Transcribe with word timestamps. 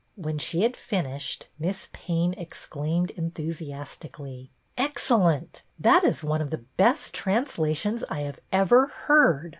When 0.15 0.39
she 0.39 0.63
had 0.63 0.75
finished. 0.75 1.47
Miss 1.59 1.87
Payne 1.93 2.33
exclaimed 2.33 3.11
enthusiasti 3.15 4.11
cally, 4.11 4.49
—"Excellent! 4.87 5.61
That 5.77 6.03
is 6.03 6.23
one 6.23 6.41
of 6.41 6.49
the 6.49 6.65
best 6.75 7.13
translations 7.13 8.03
I 8.09 8.21
have 8.21 8.39
ever 8.51 8.87
heard. 8.87 9.49